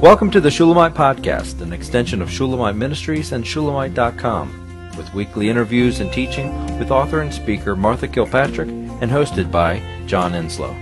Welcome 0.00 0.30
to 0.30 0.40
the 0.40 0.50
Shulamite 0.50 0.94
Podcast, 0.94 1.60
an 1.60 1.74
extension 1.74 2.22
of 2.22 2.30
Shulamite 2.30 2.74
Ministries 2.74 3.32
and 3.32 3.46
Shulamite.com, 3.46 4.94
with 4.96 5.12
weekly 5.12 5.50
interviews 5.50 6.00
and 6.00 6.10
teaching 6.10 6.78
with 6.78 6.90
author 6.90 7.20
and 7.20 7.30
speaker 7.30 7.76
Martha 7.76 8.08
Kilpatrick 8.08 8.70
and 8.70 9.10
hosted 9.10 9.50
by 9.50 9.82
John 10.06 10.32
Enslow. 10.32 10.74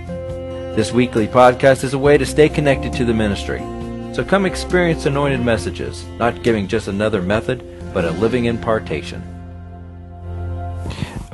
This 0.73 0.93
weekly 0.93 1.27
podcast 1.27 1.83
is 1.83 1.93
a 1.93 1.99
way 1.99 2.17
to 2.17 2.25
stay 2.25 2.47
connected 2.47 2.93
to 2.93 3.03
the 3.03 3.13
ministry. 3.13 3.59
So 4.13 4.23
come 4.23 4.45
experience 4.45 5.05
anointed 5.05 5.41
messages, 5.41 6.05
not 6.17 6.41
giving 6.41 6.65
just 6.65 6.87
another 6.87 7.21
method, 7.21 7.93
but 7.93 8.05
a 8.05 8.11
living 8.11 8.45
impartation. 8.45 9.21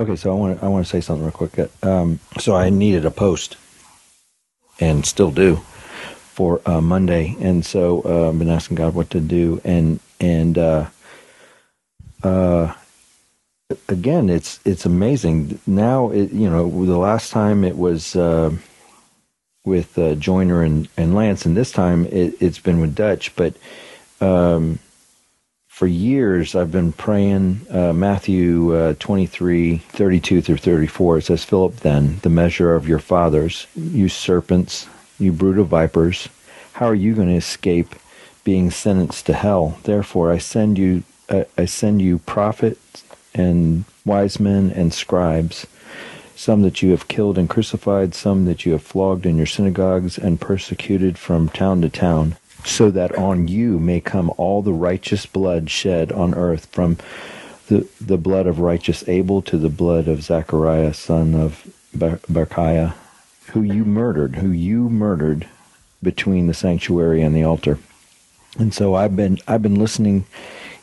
Okay, 0.00 0.16
so 0.16 0.32
I 0.32 0.34
want 0.34 0.58
to, 0.58 0.66
I 0.66 0.68
want 0.68 0.84
to 0.84 0.90
say 0.90 1.00
something 1.00 1.24
real 1.24 1.30
quick. 1.30 1.70
Um, 1.84 2.18
so 2.40 2.56
I 2.56 2.68
needed 2.68 3.06
a 3.06 3.12
post, 3.12 3.56
and 4.80 5.06
still 5.06 5.30
do, 5.30 5.60
for 6.36 6.60
uh, 6.66 6.82
Monday, 6.82 7.34
and 7.40 7.64
so 7.64 8.02
uh, 8.04 8.28
I've 8.28 8.38
been 8.38 8.50
asking 8.50 8.76
God 8.76 8.94
what 8.94 9.08
to 9.10 9.20
do, 9.20 9.58
and 9.64 10.00
and 10.20 10.58
uh, 10.58 10.86
uh, 12.22 12.74
again, 13.88 14.28
it's 14.28 14.60
it's 14.66 14.84
amazing. 14.84 15.58
Now, 15.66 16.10
it, 16.10 16.32
you 16.32 16.50
know, 16.50 16.68
the 16.84 16.98
last 16.98 17.32
time 17.32 17.64
it 17.64 17.78
was 17.78 18.14
uh, 18.14 18.50
with 19.64 19.98
uh, 19.98 20.14
Joyner 20.16 20.62
and, 20.62 20.88
and 20.98 21.14
Lance, 21.14 21.46
and 21.46 21.56
this 21.56 21.72
time 21.72 22.04
it, 22.04 22.34
it's 22.38 22.58
been 22.60 22.80
with 22.80 22.94
Dutch, 22.94 23.34
but. 23.34 23.54
Um, 24.20 24.78
for 25.68 25.86
years 25.86 26.54
I've 26.54 26.72
been 26.72 26.92
praying 26.92 27.66
uh, 27.70 27.92
Matthew 27.92 28.74
uh, 28.74 28.94
23, 28.98 29.76
32 29.76 30.40
through 30.40 30.56
34. 30.56 31.18
It 31.18 31.24
says, 31.24 31.44
Fill 31.44 31.66
up, 31.66 31.76
then, 31.76 32.18
the 32.22 32.30
measure 32.30 32.74
of 32.74 32.88
your 32.88 32.98
fathers, 32.98 33.66
you 33.74 34.08
serpents, 34.08 34.88
you 35.18 35.32
brood 35.32 35.58
of 35.58 35.68
vipers, 35.68 36.30
how 36.76 36.84
are 36.84 36.94
you 36.94 37.14
going 37.14 37.28
to 37.28 37.34
escape 37.34 37.94
being 38.44 38.70
sentenced 38.70 39.24
to 39.24 39.32
hell? 39.32 39.78
Therefore, 39.84 40.30
I 40.30 40.36
send 40.36 40.76
you, 40.76 41.04
uh, 41.26 41.44
I 41.56 41.64
send 41.64 42.02
you 42.02 42.18
prophets 42.18 43.02
and 43.34 43.86
wise 44.04 44.38
men 44.38 44.70
and 44.72 44.92
scribes, 44.92 45.66
some 46.34 46.60
that 46.60 46.82
you 46.82 46.90
have 46.90 47.08
killed 47.08 47.38
and 47.38 47.48
crucified, 47.48 48.14
some 48.14 48.44
that 48.44 48.66
you 48.66 48.72
have 48.72 48.82
flogged 48.82 49.24
in 49.24 49.38
your 49.38 49.46
synagogues 49.46 50.18
and 50.18 50.38
persecuted 50.38 51.16
from 51.16 51.48
town 51.48 51.80
to 51.80 51.88
town 51.88 52.36
so 52.62 52.90
that 52.90 53.16
on 53.16 53.48
you 53.48 53.78
may 53.78 53.98
come 53.98 54.30
all 54.36 54.60
the 54.60 54.74
righteous 54.74 55.24
blood 55.24 55.70
shed 55.70 56.12
on 56.12 56.34
earth 56.34 56.66
from 56.66 56.98
the, 57.68 57.88
the 57.98 58.18
blood 58.18 58.46
of 58.46 58.60
righteous 58.60 59.02
Abel 59.08 59.40
to 59.40 59.56
the 59.56 59.70
blood 59.70 60.08
of 60.08 60.22
Zachariah, 60.22 60.92
son 60.92 61.34
of 61.34 61.66
Berechiah, 61.96 62.92
who 63.52 63.62
you 63.62 63.86
murdered, 63.86 64.36
who 64.36 64.50
you 64.50 64.90
murdered 64.90 65.48
between 66.06 66.46
the 66.46 66.54
sanctuary 66.54 67.20
and 67.20 67.34
the 67.34 67.42
altar. 67.42 67.78
And 68.58 68.72
so 68.72 68.94
I've 68.94 69.16
been 69.16 69.38
I've 69.48 69.60
been 69.60 69.74
listening, 69.74 70.24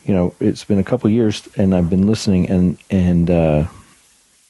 you 0.04 0.14
know, 0.14 0.34
it's 0.38 0.64
been 0.64 0.78
a 0.78 0.84
couple 0.84 1.08
years 1.10 1.48
and 1.56 1.74
I've 1.74 1.90
been 1.90 2.06
listening 2.06 2.48
and 2.50 2.78
and 2.90 3.30
uh, 3.30 3.66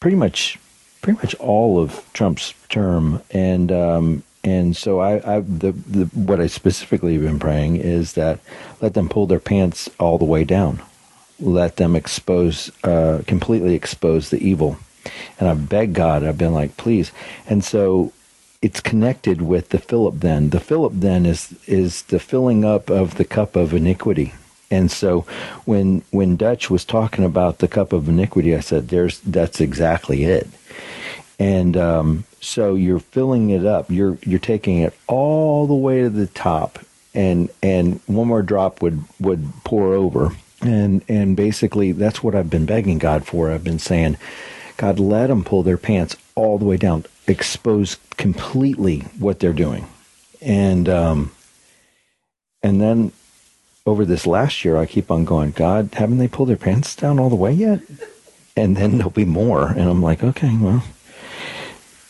pretty 0.00 0.16
much 0.16 0.58
pretty 1.00 1.18
much 1.18 1.34
all 1.36 1.78
of 1.78 2.04
Trump's 2.12 2.54
term 2.68 3.22
and 3.30 3.70
um, 3.70 4.22
and 4.42 4.76
so 4.76 4.98
I, 4.98 5.36
I 5.36 5.40
the, 5.40 5.72
the 5.72 6.04
what 6.14 6.40
I 6.40 6.48
specifically 6.48 7.14
have 7.14 7.22
been 7.22 7.38
praying 7.38 7.76
is 7.76 8.12
that 8.14 8.40
let 8.82 8.94
them 8.94 9.08
pull 9.08 9.26
their 9.26 9.40
pants 9.40 9.88
all 10.00 10.18
the 10.18 10.24
way 10.26 10.44
down, 10.44 10.82
let 11.38 11.76
them 11.76 11.94
expose, 11.94 12.70
uh, 12.82 13.22
completely 13.26 13.74
expose 13.74 14.28
the 14.28 14.44
evil, 14.46 14.76
and 15.38 15.48
I 15.48 15.54
beg 15.54 15.94
God. 15.94 16.24
I've 16.24 16.36
been 16.36 16.52
like, 16.52 16.76
please, 16.76 17.12
and 17.46 17.64
so 17.64 18.12
it's 18.64 18.80
connected 18.80 19.42
with 19.42 19.68
the 19.68 19.78
fill 19.78 20.08
up. 20.08 20.20
Then 20.20 20.48
the 20.48 20.58
fill 20.58 20.86
up 20.86 20.92
then 20.94 21.26
is 21.26 21.54
is 21.66 22.00
the 22.04 22.18
filling 22.18 22.64
up 22.64 22.88
of 22.88 23.16
the 23.16 23.24
cup 23.26 23.56
of 23.56 23.74
iniquity. 23.74 24.32
And 24.70 24.90
so 24.90 25.26
when 25.66 26.02
when 26.10 26.36
Dutch 26.36 26.70
was 26.70 26.82
talking 26.82 27.26
about 27.26 27.58
the 27.58 27.68
cup 27.68 27.92
of 27.92 28.08
iniquity, 28.08 28.56
I 28.56 28.60
said, 28.60 28.88
"There's 28.88 29.20
that's 29.20 29.60
exactly 29.60 30.24
it." 30.24 30.48
And 31.38 31.76
um, 31.76 32.24
so 32.40 32.74
you're 32.74 33.00
filling 33.00 33.50
it 33.50 33.66
up. 33.66 33.90
You're 33.90 34.16
you're 34.22 34.38
taking 34.38 34.78
it 34.78 34.94
all 35.06 35.66
the 35.66 35.74
way 35.74 36.00
to 36.00 36.08
the 36.08 36.26
top, 36.26 36.78
and 37.12 37.50
and 37.62 38.00
one 38.06 38.28
more 38.28 38.42
drop 38.42 38.80
would 38.80 39.04
would 39.20 39.46
pour 39.64 39.92
over. 39.92 40.30
And 40.62 41.04
and 41.06 41.36
basically 41.36 41.92
that's 41.92 42.22
what 42.22 42.34
I've 42.34 42.48
been 42.48 42.64
begging 42.64 42.96
God 42.96 43.26
for. 43.26 43.50
I've 43.50 43.62
been 43.62 43.78
saying, 43.78 44.16
God, 44.78 44.98
let 44.98 45.26
them 45.26 45.44
pull 45.44 45.62
their 45.62 45.76
pants 45.76 46.16
all 46.34 46.58
the 46.58 46.64
way 46.64 46.76
down, 46.76 47.04
expose 47.26 47.96
completely 48.16 49.00
what 49.18 49.40
they're 49.40 49.52
doing, 49.52 49.86
and 50.40 50.88
um, 50.88 51.32
and 52.62 52.80
then 52.80 53.12
over 53.86 54.04
this 54.04 54.26
last 54.26 54.64
year, 54.64 54.76
I 54.76 54.86
keep 54.86 55.10
on 55.10 55.24
going, 55.24 55.50
God, 55.50 55.90
haven't 55.94 56.18
they 56.18 56.28
pulled 56.28 56.48
their 56.48 56.56
pants 56.56 56.96
down 56.96 57.18
all 57.18 57.28
the 57.28 57.36
way 57.36 57.52
yet? 57.52 57.80
And 58.56 58.76
then 58.76 58.96
there'll 58.96 59.10
be 59.10 59.24
more, 59.24 59.68
and 59.68 59.82
I'm 59.82 60.02
like, 60.02 60.22
okay, 60.22 60.56
well, 60.56 60.84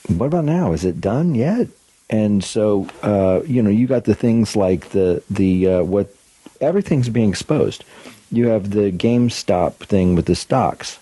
what 0.08 0.26
about 0.26 0.44
now? 0.44 0.72
Is 0.72 0.84
it 0.84 1.00
done 1.00 1.34
yet? 1.34 1.68
And 2.10 2.44
so, 2.44 2.86
uh, 3.02 3.40
you 3.46 3.62
know, 3.62 3.70
you 3.70 3.86
got 3.86 4.04
the 4.04 4.14
things 4.14 4.54
like 4.54 4.90
the 4.90 5.22
the 5.30 5.68
uh, 5.68 5.82
what 5.82 6.14
everything's 6.60 7.08
being 7.08 7.30
exposed. 7.30 7.82
You 8.30 8.48
have 8.48 8.70
the 8.70 8.92
GameStop 8.92 9.74
thing 9.76 10.14
with 10.14 10.26
the 10.26 10.34
stocks. 10.34 10.98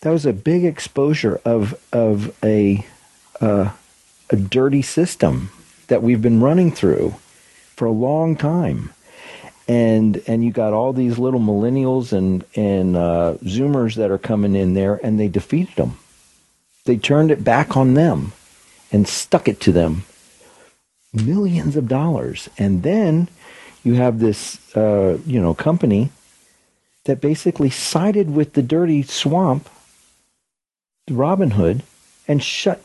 That 0.00 0.10
was 0.10 0.26
a 0.26 0.32
big 0.32 0.64
exposure 0.64 1.40
of 1.44 1.78
of 1.92 2.36
a 2.44 2.86
uh, 3.40 3.70
a 4.30 4.36
dirty 4.36 4.82
system 4.82 5.50
that 5.88 6.02
we've 6.02 6.22
been 6.22 6.40
running 6.40 6.72
through 6.72 7.14
for 7.76 7.86
a 7.86 7.92
long 7.92 8.36
time. 8.36 8.92
And 9.66 10.22
and 10.26 10.44
you 10.44 10.50
got 10.50 10.72
all 10.72 10.92
these 10.92 11.18
little 11.18 11.40
millennials 11.40 12.12
and 12.12 12.44
and 12.54 12.96
uh, 12.96 13.34
Zoomers 13.44 13.96
that 13.96 14.10
are 14.10 14.18
coming 14.18 14.54
in 14.54 14.74
there, 14.74 15.00
and 15.02 15.18
they 15.18 15.28
defeated 15.28 15.76
them 15.76 15.98
they 16.88 16.96
turned 16.96 17.30
it 17.30 17.44
back 17.44 17.76
on 17.76 17.92
them 17.92 18.32
and 18.90 19.06
stuck 19.06 19.46
it 19.46 19.60
to 19.60 19.72
them 19.72 20.04
millions 21.12 21.76
of 21.76 21.86
dollars. 21.86 22.48
And 22.56 22.82
then 22.82 23.28
you 23.84 23.94
have 23.94 24.18
this, 24.18 24.74
uh, 24.74 25.18
you 25.26 25.38
know, 25.38 25.52
company 25.52 26.10
that 27.04 27.20
basically 27.20 27.68
sided 27.68 28.30
with 28.30 28.54
the 28.54 28.62
dirty 28.62 29.02
swamp, 29.02 29.68
Robinhood, 31.08 31.82
and 32.26 32.42
shut 32.42 32.82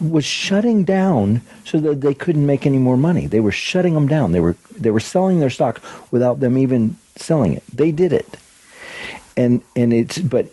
was 0.00 0.24
shutting 0.24 0.84
down 0.84 1.40
so 1.64 1.80
that 1.80 2.02
they 2.02 2.12
couldn't 2.12 2.44
make 2.44 2.66
any 2.66 2.78
more 2.78 2.96
money. 2.96 3.26
They 3.26 3.40
were 3.40 3.52
shutting 3.52 3.94
them 3.94 4.08
down. 4.08 4.32
They 4.32 4.40
were 4.40 4.56
they 4.76 4.90
were 4.90 5.00
selling 5.00 5.40
their 5.40 5.50
stock 5.50 5.80
without 6.10 6.40
them 6.40 6.58
even 6.58 6.96
selling 7.16 7.54
it. 7.54 7.64
They 7.72 7.92
did 7.92 8.12
it. 8.12 8.36
And 9.36 9.62
and 9.74 9.92
it's 9.92 10.18
but 10.18 10.52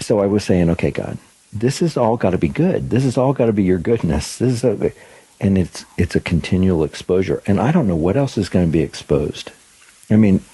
so 0.00 0.20
I 0.20 0.26
was 0.26 0.44
saying, 0.44 0.70
okay, 0.70 0.90
God, 0.90 1.18
this 1.52 1.80
has 1.80 1.96
all 1.96 2.16
got 2.16 2.30
to 2.30 2.38
be 2.38 2.48
good. 2.48 2.90
This 2.90 3.04
has 3.04 3.16
all 3.16 3.32
got 3.32 3.46
to 3.46 3.52
be 3.52 3.62
your 3.62 3.78
goodness. 3.78 4.38
This 4.38 4.62
is 4.62 4.64
a, 4.64 4.92
and 5.40 5.58
it's 5.58 5.84
it's 5.96 6.14
a 6.14 6.20
continual 6.20 6.84
exposure. 6.84 7.42
And 7.46 7.60
I 7.60 7.72
don't 7.72 7.88
know 7.88 7.96
what 7.96 8.16
else 8.16 8.38
is 8.38 8.48
going 8.48 8.66
to 8.66 8.72
be 8.72 8.80
exposed. 8.80 9.50
I 10.10 10.16
mean, 10.16 10.44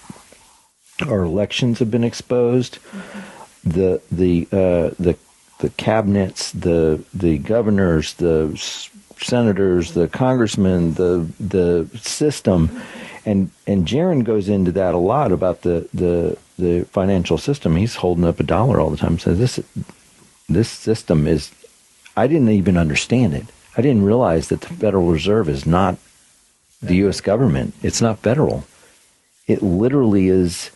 our 1.06 1.22
elections 1.22 1.78
have 1.80 1.90
been 1.90 2.04
exposed. 2.04 2.78
The 3.64 4.00
the 4.10 4.48
uh, 4.52 4.94
the 4.98 5.16
the 5.62 5.70
cabinets, 5.70 6.50
the 6.50 7.02
the 7.14 7.38
governors, 7.38 8.14
the 8.14 8.50
senators, 9.16 9.92
the 9.92 10.08
congressmen, 10.08 10.94
the 10.94 11.24
the 11.38 11.88
system, 11.98 12.82
and 13.24 13.48
and 13.68 13.86
Jaron 13.86 14.24
goes 14.24 14.48
into 14.48 14.72
that 14.72 14.92
a 14.92 14.98
lot 14.98 15.30
about 15.30 15.62
the 15.62 15.88
the 15.94 16.36
the 16.58 16.84
financial 16.86 17.38
system. 17.38 17.76
He's 17.76 17.94
holding 17.94 18.24
up 18.24 18.40
a 18.40 18.42
dollar 18.42 18.80
all 18.80 18.90
the 18.90 18.96
time. 18.96 19.20
Says 19.20 19.38
this 19.38 19.60
this 20.48 20.68
system 20.68 21.28
is, 21.28 21.52
I 22.16 22.26
didn't 22.26 22.50
even 22.50 22.76
understand 22.76 23.32
it. 23.34 23.46
I 23.76 23.82
didn't 23.82 24.04
realize 24.04 24.48
that 24.48 24.62
the 24.62 24.74
Federal 24.74 25.06
Reserve 25.06 25.48
is 25.48 25.64
not 25.64 25.96
the 26.82 26.96
U.S. 26.96 27.20
government. 27.20 27.74
It's 27.82 28.02
not 28.02 28.18
federal. 28.18 28.64
It 29.46 29.62
literally 29.62 30.28
is 30.28 30.72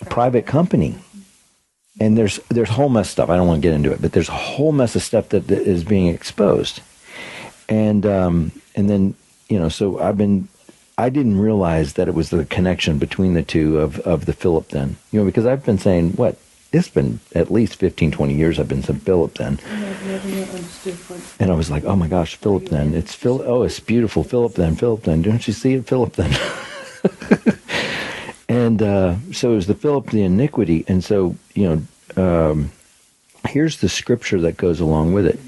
a 0.00 0.04
private 0.04 0.44
company. 0.44 0.98
And 1.98 2.16
there's 2.16 2.38
there's 2.48 2.68
whole 2.68 2.88
mess 2.88 3.06
of 3.06 3.12
stuff. 3.12 3.30
I 3.30 3.36
don't 3.36 3.46
want 3.46 3.62
to 3.62 3.66
get 3.66 3.74
into 3.74 3.92
it, 3.92 4.02
but 4.02 4.12
there's 4.12 4.28
a 4.28 4.32
whole 4.32 4.72
mess 4.72 4.96
of 4.96 5.02
stuff 5.02 5.30
that, 5.30 5.48
that 5.48 5.62
is 5.62 5.82
being 5.82 6.08
exposed. 6.08 6.82
And 7.68 8.04
um, 8.04 8.52
and 8.74 8.90
then 8.90 9.14
you 9.48 9.58
know, 9.58 9.68
so 9.68 9.98
I've 9.98 10.18
been 10.18 10.48
I 10.98 11.10
didn't 11.10 11.38
realize 11.38 11.94
that 11.94 12.08
it 12.08 12.14
was 12.14 12.30
the 12.30 12.44
connection 12.46 12.98
between 12.98 13.34
the 13.34 13.42
two 13.42 13.78
of, 13.78 14.00
of 14.00 14.24
the 14.24 14.32
fill 14.32 14.56
up 14.56 14.68
then. 14.68 14.96
You 15.12 15.20
know, 15.20 15.26
because 15.26 15.44
I've 15.44 15.64
been 15.64 15.78
saying, 15.78 16.12
what, 16.12 16.38
it's 16.72 16.88
been 16.88 17.20
at 17.34 17.50
least 17.50 17.76
15, 17.76 18.10
20 18.10 18.34
years 18.34 18.58
I've 18.58 18.68
been 18.68 18.82
to 18.82 18.94
fill 18.94 19.24
up 19.24 19.34
then. 19.34 19.58
And 21.38 21.50
I 21.50 21.54
was 21.54 21.70
like, 21.70 21.84
oh 21.84 21.96
my 21.96 22.08
gosh, 22.08 22.36
fill 22.36 22.56
up 22.56 22.64
then. 22.64 22.94
It's 22.94 23.14
Phil. 23.14 23.42
Oh, 23.44 23.62
it's 23.62 23.78
beautiful. 23.78 24.24
Fill 24.24 24.46
up 24.46 24.54
then. 24.54 24.74
Fill 24.74 24.94
up 24.94 25.02
then. 25.02 25.22
Don't 25.22 25.46
you 25.46 25.52
see 25.52 25.74
it? 25.74 25.86
Fill 25.86 26.02
up 26.04 26.14
then. 26.14 26.32
and 28.56 28.80
uh, 28.80 29.16
so 29.32 29.52
it 29.52 29.56
was 29.56 29.66
the 29.66 29.74
fill 29.74 29.98
up 29.98 30.06
the 30.06 30.22
iniquity. 30.22 30.82
And 30.88 31.04
so, 31.04 31.36
you 31.54 31.84
know, 32.16 32.50
um, 32.50 32.72
here's 33.46 33.80
the 33.80 33.88
scripture 33.90 34.40
that 34.40 34.56
goes 34.56 34.80
along 34.80 35.12
with 35.12 35.26
it. 35.26 35.38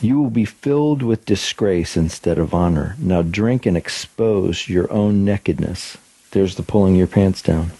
You 0.00 0.20
will 0.20 0.30
be 0.30 0.44
filled 0.44 1.02
with 1.02 1.26
disgrace 1.26 1.96
instead 1.96 2.38
of 2.38 2.54
honor. 2.54 2.94
Now 2.98 3.22
drink 3.22 3.66
and 3.66 3.76
expose 3.76 4.68
your 4.68 4.90
own 4.92 5.24
nakedness. 5.24 5.96
There's 6.30 6.54
the 6.54 6.62
pulling 6.62 6.94
your 6.94 7.08
pants 7.08 7.42
down. 7.42 7.72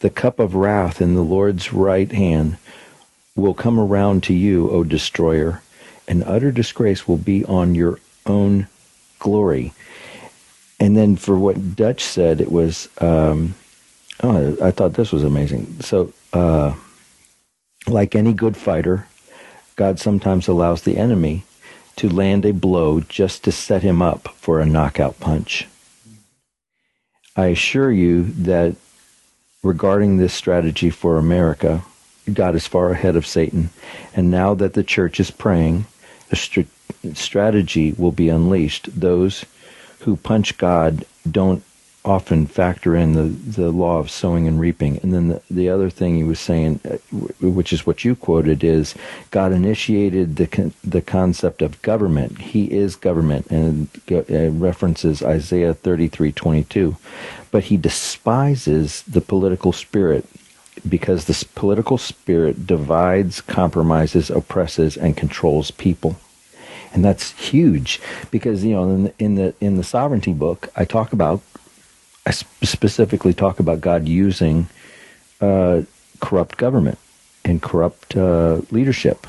The 0.00 0.10
cup 0.10 0.38
of 0.38 0.54
wrath 0.54 1.02
in 1.02 1.14
the 1.14 1.22
Lord's 1.22 1.70
right 1.70 2.10
hand 2.10 2.56
will 3.36 3.54
come 3.54 3.78
around 3.78 4.22
to 4.24 4.34
you, 4.34 4.70
O 4.70 4.84
destroyer, 4.84 5.62
and 6.08 6.24
utter 6.24 6.50
disgrace 6.50 7.06
will 7.06 7.18
be 7.18 7.44
on 7.44 7.74
your 7.74 7.98
own 8.24 8.68
glory. 9.18 9.74
And 10.80 10.96
then 10.96 11.14
for 11.16 11.38
what 11.38 11.76
Dutch 11.76 12.02
said, 12.02 12.40
it 12.40 12.50
was, 12.50 12.88
um, 12.98 13.54
oh, 14.22 14.56
I 14.62 14.70
thought 14.70 14.94
this 14.94 15.12
was 15.12 15.22
amazing. 15.22 15.76
So, 15.80 16.12
uh, 16.32 16.74
like 17.86 18.16
any 18.16 18.32
good 18.32 18.56
fighter, 18.56 19.06
God 19.76 20.00
sometimes 20.00 20.48
allows 20.48 20.82
the 20.82 20.96
enemy 20.96 21.44
to 21.96 22.08
land 22.08 22.46
a 22.46 22.52
blow 22.52 23.00
just 23.00 23.44
to 23.44 23.52
set 23.52 23.82
him 23.82 24.00
up 24.00 24.28
for 24.36 24.58
a 24.58 24.66
knockout 24.66 25.20
punch. 25.20 25.68
I 27.36 27.46
assure 27.46 27.92
you 27.92 28.24
that 28.24 28.76
regarding 29.62 30.16
this 30.16 30.32
strategy 30.32 30.88
for 30.90 31.18
America, 31.18 31.82
God 32.32 32.54
is 32.54 32.66
far 32.66 32.90
ahead 32.90 33.16
of 33.16 33.26
Satan. 33.26 33.70
And 34.14 34.30
now 34.30 34.54
that 34.54 34.72
the 34.72 34.84
church 34.84 35.20
is 35.20 35.30
praying, 35.30 35.86
a 36.30 36.36
st- 36.36 36.68
strategy 37.14 37.92
will 37.92 38.12
be 38.12 38.28
unleashed. 38.28 38.88
Those 38.98 39.44
who 40.00 40.16
punch 40.16 40.58
God 40.58 41.04
don't 41.30 41.62
often 42.02 42.46
factor 42.46 42.96
in 42.96 43.12
the, 43.12 43.24
the 43.24 43.70
law 43.70 43.98
of 43.98 44.10
sowing 44.10 44.48
and 44.48 44.58
reaping. 44.58 44.98
And 45.02 45.12
then 45.12 45.28
the, 45.28 45.42
the 45.50 45.68
other 45.68 45.90
thing 45.90 46.16
he 46.16 46.24
was 46.24 46.40
saying, 46.40 46.80
uh, 46.90 46.96
which 47.42 47.74
is 47.74 47.84
what 47.84 48.06
you 48.06 48.16
quoted, 48.16 48.64
is 48.64 48.94
God 49.30 49.52
initiated 49.52 50.36
the 50.36 50.46
con- 50.46 50.72
the 50.82 51.02
concept 51.02 51.60
of 51.60 51.82
government. 51.82 52.40
He 52.40 52.72
is 52.72 52.96
government, 52.96 53.50
and 53.50 53.88
uh, 54.10 54.50
references 54.50 55.22
Isaiah 55.22 55.74
thirty 55.74 56.08
three 56.08 56.32
twenty 56.32 56.64
two. 56.64 56.96
But 57.50 57.64
he 57.64 57.76
despises 57.76 59.02
the 59.02 59.20
political 59.20 59.72
spirit 59.72 60.24
because 60.88 61.26
this 61.26 61.44
political 61.44 61.98
spirit 61.98 62.66
divides, 62.66 63.42
compromises, 63.42 64.30
oppresses, 64.30 64.96
and 64.96 65.16
controls 65.16 65.70
people. 65.70 66.16
And 66.92 67.04
that's 67.04 67.30
huge 67.32 68.00
because 68.30 68.64
you 68.64 68.74
know 68.74 68.90
in 68.90 69.04
the 69.04 69.14
in 69.18 69.34
the, 69.36 69.54
in 69.60 69.76
the 69.76 69.84
sovereignty 69.84 70.32
book 70.32 70.68
I 70.76 70.84
talk 70.84 71.12
about 71.12 71.40
I 72.26 72.32
specifically 72.32 73.32
talk 73.32 73.60
about 73.60 73.80
God 73.80 74.08
using 74.08 74.66
uh, 75.40 75.82
corrupt 76.20 76.56
government 76.56 76.98
and 77.44 77.62
corrupt 77.62 78.16
uh, 78.16 78.60
leadership, 78.70 79.26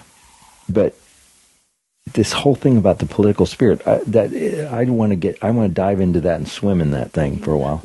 but 0.67 0.95
this 2.13 2.33
whole 2.33 2.55
thing 2.55 2.77
about 2.77 2.97
the 2.99 3.05
political 3.05 3.45
spirit 3.45 3.87
I, 3.87 3.99
that 4.07 4.33
I 4.73 4.83
want 4.85 5.11
to 5.11 5.15
get 5.15 5.37
I 5.43 5.51
want 5.51 5.69
to 5.69 5.73
dive 5.73 6.01
into 6.01 6.19
that 6.21 6.37
and 6.37 6.47
swim 6.49 6.81
in 6.81 6.91
that 6.91 7.11
thing 7.11 7.37
for 7.37 7.53
a 7.53 7.57
while. 7.57 7.81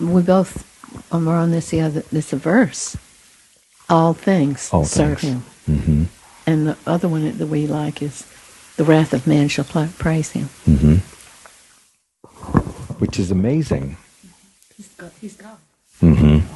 We 0.00 0.22
both 0.22 0.66
um, 1.12 1.26
were 1.26 1.34
on 1.34 1.50
this 1.52 1.70
the 1.70 1.80
other 1.80 2.00
this 2.12 2.32
verse. 2.32 2.96
All 3.88 4.14
things 4.14 4.70
All 4.72 4.84
serve 4.84 5.20
things. 5.20 5.32
him, 5.34 5.44
Mm-hmm. 5.68 6.04
and 6.46 6.66
the 6.66 6.76
other 6.86 7.08
one 7.08 7.38
that 7.38 7.46
we 7.46 7.66
like 7.66 8.02
is 8.02 8.26
the 8.76 8.84
wrath 8.84 9.12
of 9.12 9.26
man 9.26 9.48
shall 9.48 9.64
pla- 9.64 9.88
praise 9.98 10.32
him. 10.32 10.48
Mm-hmm. 10.66 10.96
Which 12.98 13.18
is 13.18 13.30
amazing. 13.30 13.96
He's 14.76 14.88
God. 14.88 15.12
He's 15.20 15.36
God. 15.36 15.58
Mm-hmm. 16.00 16.46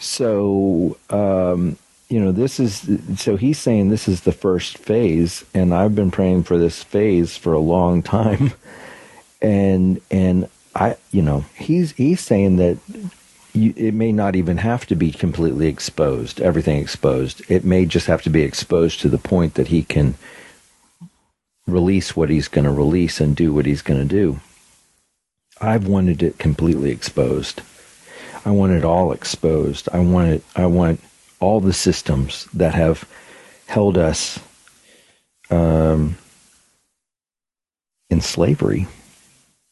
So, 0.00 0.96
um, 1.10 1.76
you 2.08 2.20
know, 2.20 2.32
this 2.32 2.60
is 2.60 2.88
so 3.16 3.36
he's 3.36 3.58
saying 3.58 3.88
this 3.88 4.08
is 4.08 4.22
the 4.22 4.32
first 4.32 4.78
phase, 4.78 5.44
and 5.54 5.74
I've 5.74 5.94
been 5.94 6.10
praying 6.10 6.44
for 6.44 6.58
this 6.58 6.82
phase 6.82 7.36
for 7.36 7.52
a 7.52 7.58
long 7.58 8.02
time, 8.02 8.52
and 9.42 10.00
and 10.10 10.48
I, 10.74 10.96
you 11.10 11.22
know, 11.22 11.44
he's 11.56 11.92
he's 11.92 12.20
saying 12.20 12.56
that 12.56 12.78
you, 13.54 13.72
it 13.76 13.94
may 13.94 14.12
not 14.12 14.34
even 14.36 14.58
have 14.58 14.84
to 14.86 14.96
be 14.96 15.12
completely 15.12 15.68
exposed, 15.68 16.40
everything 16.40 16.78
exposed. 16.78 17.42
It 17.48 17.64
may 17.64 17.86
just 17.86 18.08
have 18.08 18.22
to 18.22 18.30
be 18.30 18.42
exposed 18.42 19.00
to 19.00 19.08
the 19.08 19.18
point 19.18 19.54
that 19.54 19.68
he 19.68 19.82
can 19.82 20.16
release 21.66 22.14
what 22.14 22.28
he's 22.28 22.48
going 22.48 22.64
to 22.64 22.72
release 22.72 23.20
and 23.20 23.34
do 23.34 23.54
what 23.54 23.64
he's 23.64 23.82
going 23.82 24.00
to 24.00 24.14
do. 24.14 24.40
I've 25.60 25.86
wanted 25.86 26.22
it 26.22 26.38
completely 26.38 26.90
exposed. 26.90 27.62
I 28.44 28.50
want 28.50 28.72
it 28.72 28.84
all 28.84 29.12
exposed. 29.12 29.88
I 29.92 30.00
want 30.00 30.28
it. 30.28 30.44
I 30.56 30.66
want 30.66 31.00
all 31.40 31.60
the 31.60 31.72
systems 31.72 32.46
that 32.52 32.74
have 32.74 33.08
held 33.66 33.96
us 33.96 34.40
um, 35.48 36.18
in 38.10 38.20
slavery 38.20 38.88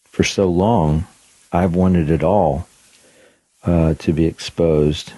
for 0.05 0.23
so 0.23 0.49
long. 0.49 1.07
I've 1.51 1.75
wanted 1.75 2.11
it 2.11 2.23
all 2.23 2.67
uh, 3.65 3.95
to 3.95 4.13
be 4.13 4.27
exposed. 4.27 5.13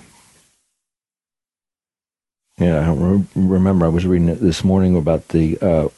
Yeah, 2.59 2.89
I 2.89 2.93
re- 2.93 3.25
remember 3.35 3.87
I 3.87 3.91
was 3.91 4.07
reading 4.07 4.29
it 4.29 4.41
this 4.41 4.63
morning 4.63 4.97
about 4.97 5.29
the 5.29 5.59
uh, 5.61 5.89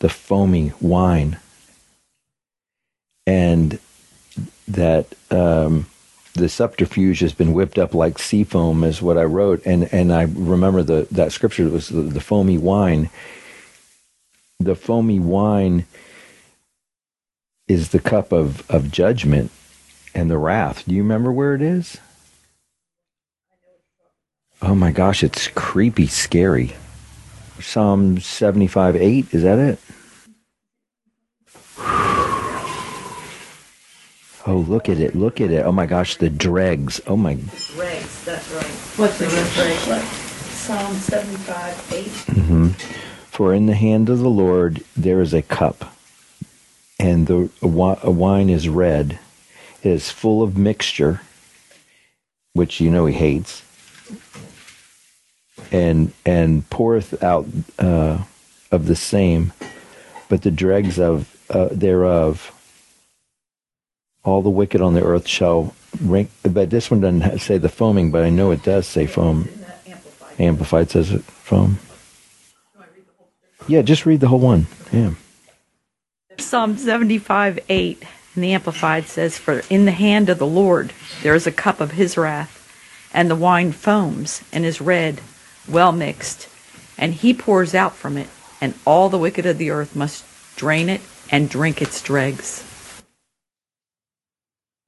the 0.00 0.08
foamy 0.08 0.72
wine, 0.80 1.38
and 3.26 3.78
that 4.66 5.14
um, 5.30 5.86
the 6.34 6.48
subterfuge 6.48 7.20
has 7.20 7.32
been 7.32 7.52
whipped 7.52 7.78
up 7.78 7.94
like 7.94 8.18
sea 8.18 8.44
foam, 8.44 8.82
is 8.82 9.00
what 9.00 9.18
I 9.18 9.24
wrote, 9.24 9.64
and 9.64 9.92
and 9.92 10.12
I 10.12 10.22
remember 10.22 10.82
the 10.82 11.06
that 11.12 11.32
scripture 11.32 11.68
was 11.68 11.88
the, 11.88 12.02
the 12.02 12.20
foamy 12.20 12.58
wine. 12.58 13.10
The 14.58 14.74
foamy 14.74 15.20
wine 15.20 15.86
is 17.68 17.90
the 17.90 18.00
cup 18.00 18.32
of 18.32 18.68
of 18.68 18.90
judgment 18.90 19.52
and 20.14 20.30
the 20.30 20.38
wrath. 20.38 20.84
Do 20.86 20.94
you 20.94 21.02
remember 21.02 21.32
where 21.32 21.54
it 21.54 21.62
is? 21.62 21.98
Oh 24.60 24.74
my 24.74 24.90
gosh, 24.90 25.22
it's 25.22 25.48
creepy, 25.48 26.06
scary. 26.06 26.74
Psalm 27.60 28.18
75 28.20 28.96
8, 28.96 29.34
is 29.34 29.42
that 29.42 29.58
it? 29.58 29.78
Oh, 34.46 34.58
look 34.66 34.88
at 34.88 34.98
it, 34.98 35.14
look 35.14 35.42
at 35.42 35.50
it. 35.50 35.66
Oh 35.66 35.72
my 35.72 35.84
gosh, 35.84 36.16
the 36.16 36.30
dregs. 36.30 37.02
Oh 37.06 37.18
my. 37.18 37.34
Dregs. 37.34 38.24
That's 38.24 38.50
right. 38.52 38.64
What's 38.96 39.18
the 39.18 39.26
dregs? 39.26 40.08
Psalm 40.68 40.94
seventy-five 40.94 41.92
eight. 41.92 42.34
hmm 42.34 42.68
For 43.30 43.52
in 43.52 43.66
the 43.66 43.74
hand 43.74 44.08
of 44.08 44.20
the 44.20 44.30
Lord 44.30 44.82
there 44.96 45.20
is 45.20 45.34
a 45.34 45.42
cup, 45.42 45.94
and 46.98 47.26
the 47.26 47.50
wine 47.62 48.48
is 48.48 48.70
red. 48.70 49.18
Is 49.82 50.10
full 50.10 50.42
of 50.42 50.58
mixture, 50.58 51.20
which 52.52 52.80
you 52.80 52.90
know 52.90 53.06
he 53.06 53.14
hates, 53.14 53.62
and 55.70 56.12
and 56.26 56.68
poureth 56.68 57.22
out 57.22 57.46
uh, 57.78 58.24
of 58.72 58.86
the 58.86 58.96
same, 58.96 59.52
but 60.28 60.42
the 60.42 60.50
dregs 60.50 60.98
of 60.98 61.36
uh, 61.50 61.68
thereof. 61.70 62.52
All 64.24 64.42
the 64.42 64.50
wicked 64.50 64.80
on 64.80 64.94
the 64.94 65.02
earth 65.04 65.26
shall 65.26 65.74
rank. 66.02 66.30
But 66.42 66.70
this 66.70 66.90
one 66.90 67.00
doesn't 67.00 67.38
say 67.38 67.56
the 67.56 67.68
foaming, 67.68 68.10
but 68.10 68.24
I 68.24 68.30
know 68.30 68.50
it 68.50 68.62
does 68.62 68.86
say 68.86 69.06
foam. 69.06 69.48
Amplified 70.38 70.90
says 70.90 71.12
it 71.12 71.22
foam. 71.22 71.78
Yeah, 73.68 73.82
just 73.82 74.06
read 74.06 74.20
the 74.20 74.28
whole 74.28 74.40
one. 74.40 74.66
Yeah. 74.92 75.12
Psalm 76.38 76.76
75 76.78 77.58
8 77.68 78.02
in 78.38 78.42
the 78.42 78.54
Amplified 78.54 79.06
says, 79.06 79.36
For 79.36 79.64
in 79.68 79.84
the 79.84 79.90
hand 79.90 80.28
of 80.28 80.38
the 80.38 80.46
Lord 80.46 80.92
there 81.22 81.34
is 81.34 81.46
a 81.46 81.52
cup 81.52 81.80
of 81.80 81.92
his 81.92 82.16
wrath, 82.16 82.54
and 83.12 83.28
the 83.28 83.34
wine 83.34 83.72
foams 83.72 84.44
and 84.52 84.64
is 84.64 84.80
red, 84.80 85.20
well 85.68 85.90
mixed, 85.90 86.48
and 86.96 87.14
he 87.14 87.34
pours 87.34 87.74
out 87.74 87.96
from 87.96 88.16
it, 88.16 88.28
and 88.60 88.74
all 88.84 89.08
the 89.08 89.18
wicked 89.18 89.44
of 89.44 89.58
the 89.58 89.70
earth 89.70 89.96
must 89.96 90.24
drain 90.54 90.88
it 90.88 91.00
and 91.32 91.50
drink 91.50 91.82
its 91.82 92.00
dregs. 92.00 92.64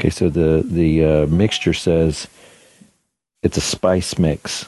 Okay, 0.01 0.11
so 0.11 0.31
the 0.31 0.63
the 0.65 1.05
uh, 1.05 1.27
mixture 1.27 1.75
says 1.75 2.29
it's 3.43 3.57
a 3.57 3.61
spice 3.61 4.17
mix. 4.17 4.67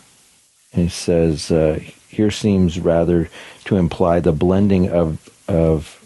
And 0.73 0.89
it 0.89 0.93
says 0.93 1.53
uh, 1.53 1.79
here 2.09 2.33
seems 2.33 2.81
rather 2.81 3.31
to 3.67 3.77
imply 3.77 4.19
the 4.19 4.33
blending 4.33 4.91
of 4.91 5.31
of 5.47 6.02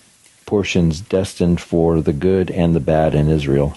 portions 0.47 1.01
destined 1.01 1.61
for 1.61 2.01
the 2.01 2.13
good 2.13 2.51
and 2.51 2.75
the 2.75 2.81
bad 2.81 3.15
in 3.15 3.29
Israel. 3.29 3.77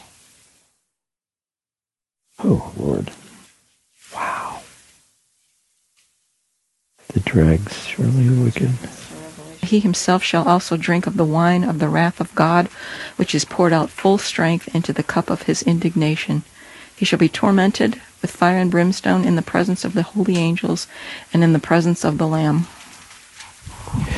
Oh 2.43 2.71
Lord! 2.77 3.11
Wow. 4.15 4.61
The 7.09 7.19
dregs, 7.19 7.85
surely 7.85 8.29
wicked. 8.29 8.69
He 9.61 9.79
himself 9.79 10.23
shall 10.23 10.47
also 10.47 10.77
drink 10.77 11.05
of 11.05 11.17
the 11.17 11.25
wine 11.25 11.63
of 11.63 11.79
the 11.79 11.89
wrath 11.89 12.21
of 12.21 12.33
God, 12.33 12.67
which 13.17 13.35
is 13.35 13.45
poured 13.45 13.73
out 13.73 13.89
full 13.89 14.17
strength 14.17 14.73
into 14.73 14.93
the 14.93 15.03
cup 15.03 15.29
of 15.29 15.43
his 15.43 15.61
indignation. 15.63 16.43
He 16.95 17.05
shall 17.05 17.19
be 17.19 17.29
tormented 17.29 18.01
with 18.21 18.31
fire 18.31 18.57
and 18.57 18.71
brimstone 18.71 19.25
in 19.25 19.35
the 19.35 19.41
presence 19.41 19.83
of 19.83 19.93
the 19.93 20.03
holy 20.03 20.37
angels 20.37 20.87
and 21.33 21.43
in 21.43 21.53
the 21.53 21.59
presence 21.59 22.03
of 22.03 22.17
the 22.17 22.27
Lamb. 22.27 22.67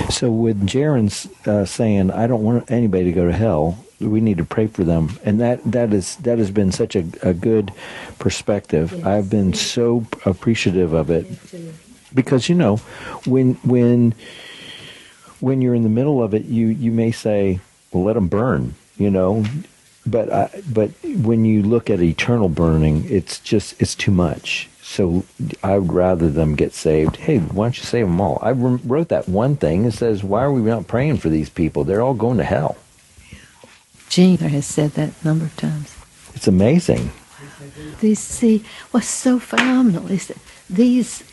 So 0.10 0.30
with 0.32 0.68
Jaron's 0.68 1.28
uh, 1.46 1.66
saying, 1.66 2.12
"I 2.12 2.28
don't 2.28 2.44
want 2.44 2.70
anybody 2.72 3.06
to 3.06 3.12
go 3.12 3.28
to 3.28 3.34
hell," 3.34 3.78
we 4.00 4.22
need 4.22 4.38
to 4.38 4.46
pray 4.46 4.68
for 4.68 4.84
them, 4.84 5.20
and 5.24 5.40
that 5.40 5.60
that 5.72 5.94
is 5.94 6.16
that 6.18 6.38
has 6.38 6.52
been 6.52 6.72
such 6.72 6.96
a, 6.96 7.06
a 7.22 7.34
good 7.34 7.72
perspective. 8.20 8.92
Yes. 8.92 9.06
I've 9.06 9.30
been 9.30 9.54
so 9.54 10.06
appreciative 10.26 10.94
of 10.94 11.10
it 11.10 11.28
because 12.14 12.50
you 12.50 12.56
know 12.56 12.78
when 13.26 13.54
when 13.64 14.14
when 15.40 15.62
you're 15.62 15.76
in 15.76 15.84
the 15.84 15.90
middle 15.90 16.22
of 16.22 16.34
it, 16.34 16.46
you 16.46 16.68
you 16.68 16.92
may 16.92 17.12
say, 17.12 17.60
"Well, 17.92 18.04
let 18.04 18.14
them 18.14 18.28
burn," 18.28 18.76
you 18.98 19.10
know. 19.10 19.46
But 20.06 20.34
I, 20.34 20.50
but 20.72 20.92
when 21.04 21.46
you 21.46 21.62
look 21.62 21.90
at 21.90 22.02
eternal 22.02 22.50
burning, 22.50 23.06
it's 23.08 23.40
just 23.40 23.80
it's 23.82 23.96
too 23.96 24.12
much. 24.12 24.68
So 24.92 25.24
I 25.64 25.78
would 25.78 25.94
rather 25.94 26.30
them 26.30 26.56
get 26.56 26.74
saved. 26.74 27.16
Hey, 27.16 27.38
why 27.38 27.66
don't 27.66 27.78
you 27.78 27.86
save 27.86 28.08
them 28.08 28.20
all? 28.20 28.40
I 28.42 28.52
wrote 28.52 29.08
that 29.08 29.30
one 29.30 29.56
thing 29.56 29.84
that 29.84 29.94
says, 29.94 30.22
"Why 30.22 30.44
are 30.44 30.52
we 30.52 30.60
not 30.62 30.88
praying 30.88 31.20
for 31.20 31.30
these 31.30 31.50
people? 31.50 31.86
They're 31.86 32.02
all 32.02 32.14
going 32.14 32.38
to 32.40 32.44
hell." 32.44 32.76
Gene 34.10 34.40
has 34.40 34.66
said 34.66 34.92
that 34.96 35.14
a 35.22 35.26
number 35.26 35.46
of 35.46 35.56
times. 35.56 35.96
It's 36.36 36.48
amazing. 36.48 37.12
These 38.02 38.20
see 38.20 38.66
what's 38.92 39.08
so 39.08 39.40
phenomenal 39.40 40.12
is 40.12 40.28
that 40.28 40.38
these 40.70 41.24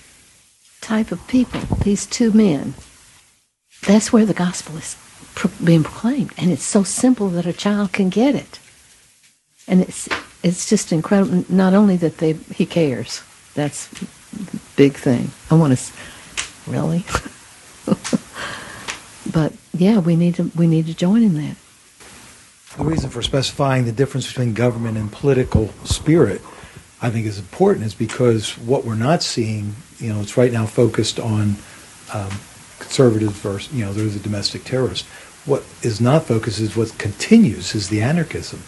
type 0.80 1.10
of 1.10 1.26
people, 1.26 1.60
these 1.82 2.06
two 2.06 2.30
men, 2.30 2.74
that's 3.84 4.12
where 4.12 4.24
the 4.24 4.34
gospel 4.34 4.76
is 4.76 4.94
pro- 5.34 5.50
being 5.64 5.82
proclaimed, 5.82 6.32
and 6.38 6.52
it's 6.52 6.62
so 6.76 6.84
simple 6.84 7.28
that 7.30 7.46
a 7.46 7.52
child 7.52 7.90
can 7.92 8.08
get 8.08 8.36
it, 8.36 8.60
and 9.66 9.80
it's 9.80 10.08
it's 10.44 10.68
just 10.68 10.92
incredible. 10.92 11.44
Not 11.48 11.74
only 11.74 11.96
that 11.96 12.18
they 12.18 12.34
he 12.54 12.64
cares, 12.64 13.22
that's 13.58 13.88
the 13.88 14.06
big 14.76 14.94
thing. 14.94 15.30
I 15.50 15.54
want 15.54 15.76
to 15.76 15.92
really, 16.70 17.04
but 19.32 19.52
yeah, 19.74 19.98
we 19.98 20.14
need 20.14 20.36
to 20.36 20.50
we 20.56 20.66
need 20.66 20.86
to 20.86 20.94
join 20.94 21.22
in 21.22 21.34
that. 21.34 21.56
The 22.76 22.84
reason 22.84 23.10
for 23.10 23.22
specifying 23.22 23.86
the 23.86 23.92
difference 23.92 24.28
between 24.28 24.54
government 24.54 24.96
and 24.96 25.10
political 25.10 25.70
spirit, 25.84 26.40
I 27.02 27.10
think, 27.10 27.26
is 27.26 27.38
important, 27.38 27.84
is 27.84 27.94
because 27.94 28.56
what 28.58 28.84
we're 28.84 28.94
not 28.94 29.22
seeing, 29.24 29.74
you 29.98 30.12
know, 30.12 30.20
it's 30.20 30.36
right 30.36 30.52
now 30.52 30.64
focused 30.64 31.18
on 31.18 31.56
um, 32.14 32.30
conservatives 32.78 33.32
versus, 33.32 33.72
you 33.74 33.84
know, 33.84 33.92
there's 33.92 34.14
a 34.14 34.20
domestic 34.20 34.62
terrorist. 34.62 35.04
What 35.46 35.64
is 35.82 36.00
not 36.00 36.24
focused 36.24 36.60
is 36.60 36.76
what 36.76 36.96
continues 36.98 37.74
is 37.74 37.88
the 37.88 38.02
anarchism, 38.02 38.62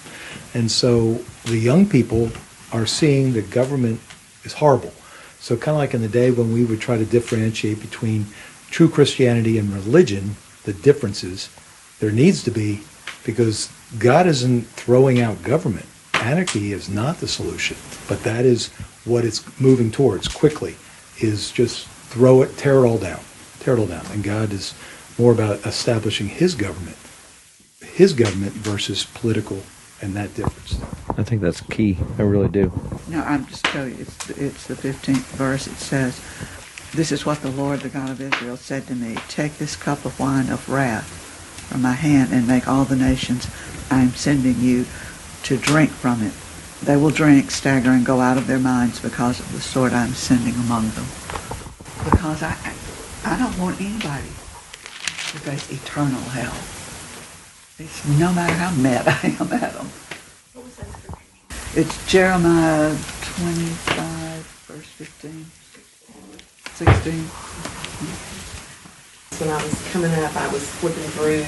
and 0.53 0.69
so 0.69 1.21
the 1.45 1.59
young 1.59 1.89
people 1.89 2.33
are 2.73 2.87
seeing 2.87 3.33
the 3.33 3.43
government 3.43 4.01
is 4.45 4.55
horrible. 4.55 4.93
So 5.39 5.57
kind 5.57 5.75
of 5.75 5.79
like 5.79 5.95
in 5.95 6.03
the 6.03 6.09
day 6.09 6.31
when 6.31 6.53
we 6.53 6.65
would 6.65 6.81
try 6.81 6.99
to 6.99 7.05
differentiate 7.05 7.81
between 7.81 8.27
true 8.71 8.89
Christianity 8.89 9.59
and 9.59 9.73
religion, 9.73 10.37
the 10.65 10.73
differences 10.73 11.49
there 11.99 12.11
needs 12.11 12.43
to 12.45 12.51
be 12.51 12.83
because 13.25 13.71
God 13.99 14.27
isn't 14.27 14.63
throwing 14.63 15.21
out 15.21 15.43
government. 15.43 15.87
Anarchy 16.15 16.73
is 16.73 16.89
not 16.89 17.19
the 17.19 17.29
solution, 17.29 17.77
but 18.09 18.23
that 18.25 18.45
is 18.45 18.69
what 19.05 19.25
it's 19.25 19.61
moving 19.61 19.91
towards 19.91 20.29
quickly. 20.29 20.77
Is 21.21 21.51
just 21.51 21.87
throw 21.87 22.43
it, 22.43 22.57
tear 22.57 22.85
it 22.85 22.89
all 22.89 22.99
down, 22.99 23.21
tear 23.61 23.75
it 23.75 23.81
all 23.81 23.87
down. 23.87 24.05
And 24.13 24.23
God 24.23 24.53
is 24.53 24.75
more 25.19 25.33
about 25.33 25.67
establishing 25.67 26.29
His 26.29 26.55
government, 26.55 26.97
His 27.81 28.13
government 28.13 28.53
versus 28.53 29.05
political, 29.05 29.63
and 30.01 30.15
that 30.15 30.35
difference. 30.35 30.79
I 31.19 31.23
think 31.23 31.43
that's 31.43 31.61
key. 31.61 31.97
I 32.19 32.23
really 32.23 32.49
do. 32.49 32.73
No, 33.09 33.23
I'm 33.23 33.47
just 33.47 33.65
telling 33.65 33.97
you, 33.97 34.03
it's, 34.03 34.31
it's 34.31 34.67
the 34.67 34.75
15th 34.75 35.37
verse. 35.37 35.67
It 35.67 35.77
says, 35.77 36.21
This 36.95 37.13
is 37.13 37.27
what 37.27 37.43
the 37.43 37.51
Lord, 37.51 37.81
the 37.81 37.89
God 37.89 38.11
of 38.11 38.21
Israel, 38.21 38.57
said 38.57 38.87
to 38.87 38.95
me 38.95 39.17
Take 39.29 39.59
this 39.59 39.77
cup 39.77 40.05
of 40.05 40.19
wine 40.21 40.49
of 40.49 40.69
wrath 40.69 41.09
from 41.69 41.83
my 41.83 41.93
hand 41.93 42.33
and 42.33 42.47
make 42.47 42.67
all 42.69 42.85
the 42.85 42.97
nations 42.97 43.49
I 43.91 44.03
am 44.03 44.11
sending 44.11 44.61
you 44.61 44.87
to 45.45 45.57
drink 45.57 45.91
from 45.91 46.23
it. 46.23 46.33
They 46.83 46.97
will 46.97 47.11
drink, 47.11 47.51
stagger, 47.51 47.91
and 47.91 48.07
go 48.07 48.21
out 48.21 48.39
of 48.39 48.47
their 48.47 48.59
minds 48.59 49.01
because 49.01 49.41
of 49.41 49.53
the 49.53 49.61
sword 49.61 49.93
I'm 49.93 50.15
sending 50.15 50.55
among 50.55 50.91
them. 50.91 51.07
Because 52.05 52.43
I, 52.43 52.57
I 53.25 53.37
don't 53.39 53.59
want 53.59 53.81
anybody 53.81 54.29
to 54.29 55.39
face 55.39 55.71
eternal 55.71 56.21
hell. 56.21 56.55
It's 57.79 58.07
no 58.19 58.33
matter 58.33 58.55
how 58.55 58.75
mad 58.81 59.07
I 59.23 59.37
am 59.39 59.53
at 59.53 59.75
them. 59.75 59.91
It's 61.77 62.05
Jeremiah 62.11 62.97
25, 63.39 64.43
verse 64.67 64.87
15, 64.87 65.47
16. 66.75 67.15
when 69.39 69.51
I 69.51 69.63
was 69.63 69.93
coming 69.93 70.13
up, 70.15 70.35
I 70.35 70.49
was 70.53 70.69
flipping 70.69 71.05
through 71.15 71.45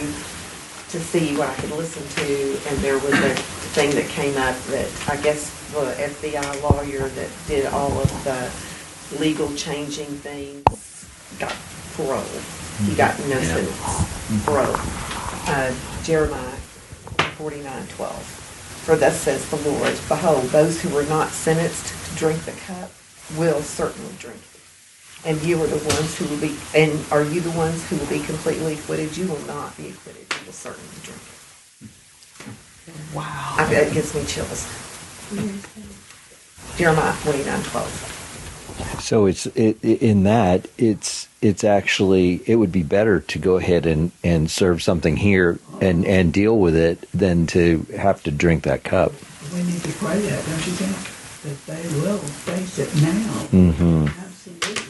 to 0.90 1.00
see 1.04 1.36
what 1.36 1.48
I 1.48 1.54
could 1.56 1.72
listen 1.72 2.06
to, 2.24 2.56
and 2.68 2.78
there 2.78 2.98
was 3.00 3.14
a 3.14 3.34
thing 3.74 3.90
that 3.96 4.06
came 4.10 4.36
up 4.36 4.56
that 4.66 4.88
I 5.08 5.16
guess 5.20 5.50
the 5.72 5.90
FBI 5.98 6.62
lawyer 6.70 7.08
that 7.08 7.30
did 7.48 7.66
all 7.66 7.90
of 7.90 8.24
the 8.24 9.18
legal 9.18 9.52
changing 9.56 10.06
things 10.06 11.04
got 11.40 11.56
parole. 11.96 12.22
He 12.86 12.94
got 12.94 13.18
no 13.26 13.40
sentence, 13.42 14.44
parole. 14.44 14.76
Uh, 15.48 15.74
Jeremiah 16.04 16.56
forty-nine 17.36 17.88
twelve. 17.88 18.38
For 18.84 18.96
thus 18.96 19.16
says 19.20 19.48
the 19.48 19.56
Lord, 19.56 19.98
Behold, 20.08 20.44
those 20.50 20.80
who 20.82 20.88
were 20.88 21.04
not 21.04 21.30
sentenced 21.30 21.86
to 21.86 22.16
drink 22.16 22.44
the 22.44 22.52
cup 22.52 22.90
will 23.36 23.62
certainly 23.62 24.12
drink 24.18 24.36
it. 24.38 24.60
And 25.24 25.40
you 25.42 25.62
are 25.62 25.68
the 25.68 25.78
ones 25.88 26.18
who 26.18 26.26
will 26.26 26.40
be, 26.40 26.56
and 26.74 26.98
are 27.12 27.22
you 27.22 27.40
the 27.40 27.52
ones 27.52 27.88
who 27.88 27.96
will 27.96 28.06
be 28.06 28.18
completely 28.20 28.74
acquitted? 28.74 29.16
You 29.16 29.28
will 29.28 29.40
not 29.46 29.76
be 29.76 29.90
acquitted. 29.90 30.26
You 30.40 30.46
will 30.46 30.52
certainly 30.52 30.98
drink 31.02 31.20
it. 31.20 33.14
Wow. 33.14 33.54
I, 33.56 33.72
it 33.72 33.92
gives 33.94 34.12
me 34.16 34.24
chills. 34.24 34.66
Mm-hmm. 35.30 36.76
Jeremiah 36.76 37.12
forty-nine 37.12 37.62
twelve. 37.62 38.18
So 39.00 39.26
it's 39.26 39.46
it, 39.46 39.82
in 39.82 40.22
that 40.24 40.68
it's 40.78 41.28
it's 41.40 41.64
actually 41.64 42.40
it 42.46 42.56
would 42.56 42.72
be 42.72 42.82
better 42.82 43.20
to 43.20 43.38
go 43.38 43.56
ahead 43.56 43.84
and, 43.84 44.12
and 44.22 44.50
serve 44.50 44.82
something 44.82 45.16
here 45.16 45.58
and, 45.80 46.06
and 46.06 46.32
deal 46.32 46.58
with 46.58 46.76
it 46.76 47.10
than 47.12 47.46
to 47.48 47.84
have 47.96 48.22
to 48.22 48.30
drink 48.30 48.62
that 48.62 48.84
cup. 48.84 49.12
We 49.52 49.62
need 49.64 49.82
to 49.82 49.92
pray 49.92 50.20
that, 50.20 50.46
don't 50.46 50.66
you 50.66 50.72
think? 50.72 50.96
That 51.42 51.66
they 51.66 52.00
will 52.00 52.18
face 52.18 52.78
it 52.78 52.94
now. 53.02 53.46
Mm-hmm. 53.50 54.06
Absolutely. 54.06 54.82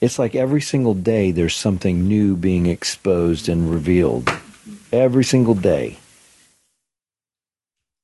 It's 0.00 0.18
like 0.18 0.34
every 0.34 0.60
single 0.60 0.94
day 0.94 1.32
there's 1.32 1.56
something 1.56 2.06
new 2.06 2.36
being 2.36 2.66
exposed 2.66 3.48
and 3.48 3.70
revealed. 3.70 4.30
Every 4.92 5.24
single 5.24 5.54
day. 5.54 5.98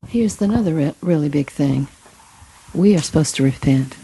Here's 0.08 0.40
another 0.42 0.74
re- 0.74 0.94
really 1.00 1.28
big 1.28 1.50
thing. 1.50 1.86
We 2.74 2.94
are 2.94 3.00
supposed 3.00 3.34
to 3.36 3.42
repent. 3.42 3.96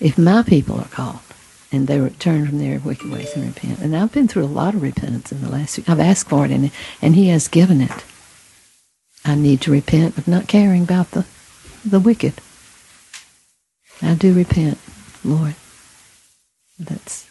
If 0.00 0.18
my 0.18 0.42
people 0.42 0.78
are 0.78 0.88
called 0.88 1.20
and 1.72 1.86
they 1.86 1.98
return 1.98 2.46
from 2.46 2.58
their 2.58 2.78
wicked 2.78 3.10
ways 3.10 3.34
and 3.34 3.46
repent, 3.46 3.80
and 3.80 3.96
I've 3.96 4.12
been 4.12 4.28
through 4.28 4.44
a 4.44 4.46
lot 4.46 4.74
of 4.74 4.82
repentance 4.82 5.32
in 5.32 5.42
the 5.42 5.48
last 5.48 5.76
week. 5.76 5.88
I've 5.88 6.00
asked 6.00 6.28
for 6.28 6.44
it, 6.44 6.50
and, 6.50 6.70
and 7.02 7.16
He 7.16 7.28
has 7.28 7.48
given 7.48 7.80
it. 7.80 8.04
I 9.24 9.34
need 9.34 9.60
to 9.62 9.72
repent 9.72 10.16
of 10.16 10.28
not 10.28 10.46
caring 10.46 10.82
about 10.82 11.10
the, 11.10 11.26
the 11.84 11.98
wicked. 11.98 12.34
I 14.00 14.14
do 14.14 14.32
repent, 14.32 14.78
Lord. 15.24 15.56
That's 16.78 17.28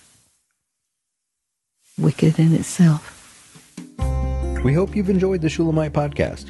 wicked 1.97 2.39
in 2.39 2.53
itself. 2.53 3.11
We 4.63 4.73
hope 4.73 4.95
you've 4.95 5.09
enjoyed 5.09 5.41
the 5.41 5.49
Shulamite 5.49 5.93
podcast. 5.93 6.49